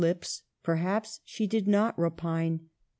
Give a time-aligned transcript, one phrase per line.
[0.01, 0.41] 23 lips.
[0.63, 2.61] Perhaps she did not repine.